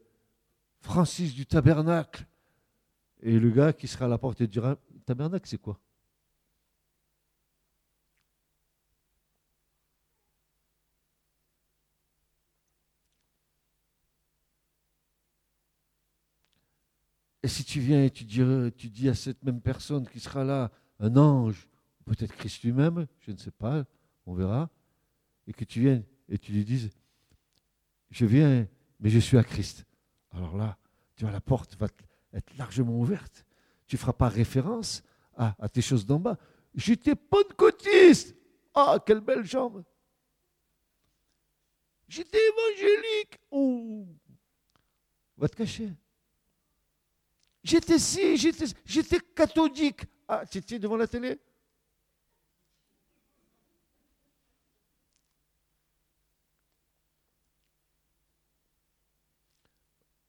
[0.81, 2.27] Francis du tabernacle
[3.23, 5.79] Et le gars qui sera à la porte te dira Tabernacle, c'est quoi?
[17.47, 20.69] Et si tu viens et tu dis, à cette même personne qui sera là,
[20.99, 21.69] un ange,
[22.05, 23.85] peut-être Christ lui-même, je ne sais pas,
[24.27, 24.69] on verra,
[25.47, 26.91] et que tu viennes et tu lui dises,
[28.11, 28.67] je viens,
[28.99, 29.87] mais je suis à Christ.
[30.33, 30.77] Alors là,
[31.15, 31.87] tu vois, la porte va
[32.33, 33.47] être largement ouverte.
[33.87, 35.05] Tu ne feras pas référence
[35.37, 36.39] à, à tes choses d'en bas.
[36.75, 38.35] J'étais pentecôtiste.
[38.75, 39.85] Ah, quelle belle jambe.
[42.09, 43.39] J'étais évangélique.
[43.53, 44.05] Oh.
[45.37, 45.93] Va te cacher.
[47.67, 50.03] J'étais si, j'étais, j'étais catholique.
[50.29, 51.37] Ah, tu étais devant la télé?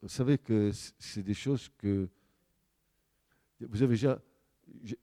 [0.02, 2.10] Vous savez que c'est des choses que
[3.60, 4.20] vous avez déjà,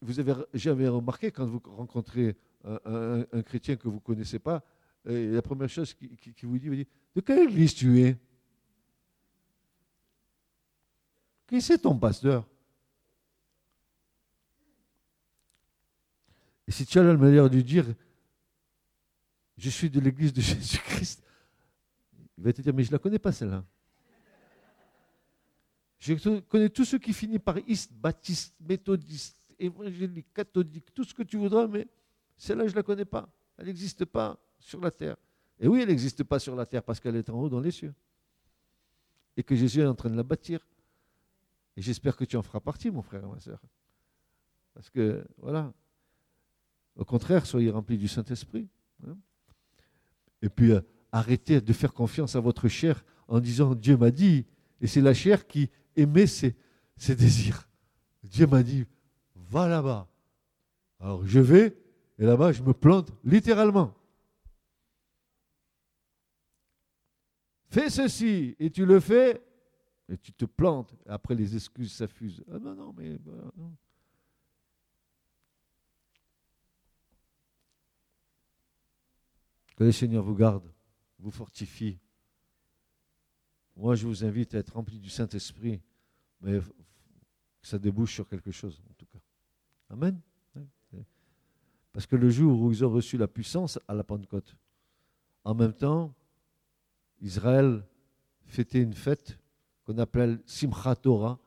[0.00, 4.64] vous avez jamais remarqué quand vous rencontrez un, chrétien que vous ne connaissez pas,
[5.04, 6.08] la première chose qui,
[6.42, 8.16] vous dit, vous dit, de quelle église tu es?
[11.46, 12.46] Qui c'est ton pasteur?
[16.66, 17.86] Et si tu as la manière de dire,
[19.56, 21.22] je suis de l'église de Jésus-Christ,
[22.38, 23.64] il va te dire, mais je ne la connais pas celle-là.
[25.98, 31.22] Je connais tous ceux qui finissent par iste, baptiste, méthodiste, évangélique, catholique, tout ce que
[31.22, 31.86] tu voudras, mais
[32.36, 33.28] celle-là, je ne la connais pas.
[33.56, 35.16] Elle n'existe pas sur la terre.
[35.58, 37.70] Et oui, elle n'existe pas sur la terre parce qu'elle est en haut dans les
[37.70, 37.94] cieux.
[39.36, 40.66] Et que Jésus est en train de la bâtir.
[41.76, 43.60] Et j'espère que tu en feras partie, mon frère et ma soeur.
[44.74, 45.72] Parce que, voilà.
[46.96, 48.68] Au contraire, soyez remplis du Saint-Esprit.
[49.06, 49.16] Hein.
[50.42, 54.46] Et puis, euh, arrêtez de faire confiance à votre chair en disant Dieu m'a dit.
[54.80, 56.56] Et c'est la chair qui émet ses,
[56.96, 57.68] ses désirs.
[58.22, 58.86] Dieu m'a dit
[59.34, 60.08] va là-bas.
[61.00, 61.76] Alors je vais,
[62.18, 63.94] et là-bas, je me plante littéralement.
[67.70, 69.43] Fais ceci, et tu le fais,
[70.08, 70.94] et tu te plantes.
[71.06, 72.44] Après, les excuses s'affusent.
[72.50, 73.18] Ah non, non, mais.
[73.18, 73.32] Bah,
[79.76, 80.70] que le Seigneur vous garde,
[81.18, 81.98] vous fortifie.
[83.76, 85.82] Moi, je vous invite à être rempli du Saint-Esprit,
[86.40, 89.18] mais que ça débouche sur quelque chose, en tout cas.
[89.90, 90.20] Amen.
[91.92, 94.56] Parce que le jour où ils ont reçu la puissance à la Pentecôte,
[95.44, 96.12] en même temps,
[97.20, 97.86] Israël
[98.46, 99.38] fêtait une fête
[99.84, 101.38] qu'on appelle Simchat Torah.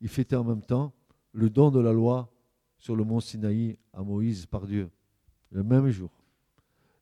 [0.00, 0.92] Il fêtait en même temps
[1.32, 2.32] le don de la loi
[2.78, 4.90] sur le mont Sinaï à Moïse par Dieu,
[5.50, 6.10] le même jour.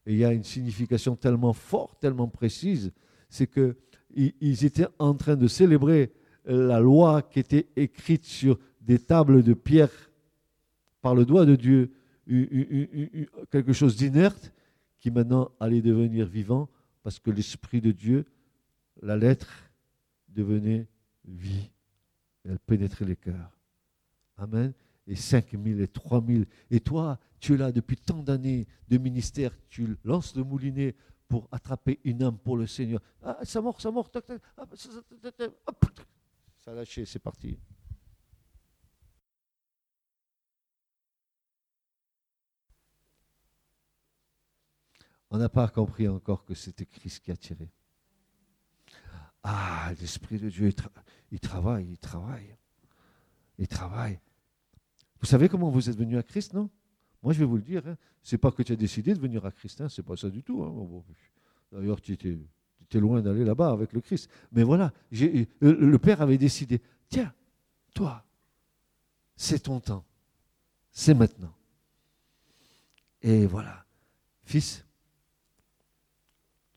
[0.07, 2.93] Et il y a une signification tellement forte, tellement précise,
[3.29, 6.13] c'est qu'ils étaient en train de célébrer
[6.45, 10.11] la loi qui était écrite sur des tables de pierre
[11.01, 11.93] par le doigt de Dieu
[13.51, 14.53] quelque chose d'inerte
[14.99, 16.69] qui maintenant allait devenir vivant
[17.03, 18.27] parce que l'Esprit de Dieu,
[19.03, 19.70] la lettre,
[20.31, 20.89] devenait
[21.25, 21.71] vie.
[22.45, 23.59] Elle pénétrait les cœurs.
[24.37, 24.73] Amen.
[25.07, 26.47] Et 5000 et 3000.
[26.71, 30.95] Et toi, tu es là depuis tant d'années de ministère, tu lances le moulinet
[31.29, 33.01] pour attraper une âme pour le Seigneur.
[33.23, 34.11] Ah, ça mort, ça mort,
[36.61, 37.59] ça a lâché, c'est parti.
[45.31, 47.71] On n'a pas compris encore que c'était Christ qui a tiré.
[49.91, 52.57] Ah, l'Esprit de Dieu, il, travaille, il travaille.
[53.59, 54.21] Il travaille.
[55.19, 56.71] Vous savez comment vous êtes venu à Christ, non?
[57.25, 57.85] Moi, je vais vous le dire.
[57.89, 57.97] Hein.
[58.23, 59.89] Ce n'est pas que tu as décidé de venir à Christ, hein.
[59.89, 60.63] ce n'est pas ça du tout.
[60.63, 61.03] Hein.
[61.73, 62.39] D'ailleurs, tu étais,
[63.01, 64.31] loin d'aller là-bas avec le Christ.
[64.53, 67.35] Mais voilà, le Père avait décidé, tiens,
[67.93, 68.25] toi,
[69.35, 70.05] c'est ton temps.
[70.93, 71.55] C'est maintenant.
[73.23, 73.85] Et voilà.
[74.45, 74.85] Fils,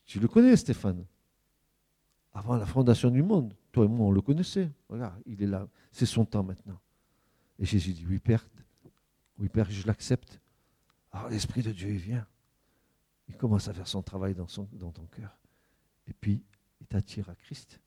[0.05, 1.05] tu le connais, Stéphane?
[2.33, 4.71] Avant la fondation du monde, toi et moi, on le connaissait.
[4.89, 5.67] Regarde, il est là.
[5.91, 6.79] C'est son temps maintenant.
[7.59, 8.47] Et Jésus dit, oui, Père,
[9.37, 10.39] oui, Père, je l'accepte.
[11.11, 12.27] Alors l'Esprit de Dieu, il vient.
[13.27, 15.37] Il commence à faire son travail dans, dans ton cœur.
[16.07, 16.43] Et puis,
[16.81, 17.79] il t'attire à Christ.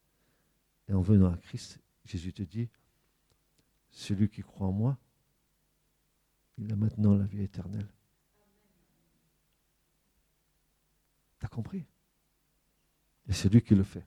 [0.89, 2.69] Et en venant à Christ, Jésus te dit,
[3.91, 4.97] celui qui croit en moi,
[6.59, 7.89] il a maintenant la vie éternelle.
[11.39, 11.85] T'as compris?
[13.29, 14.07] Et c'est lui qui le fait.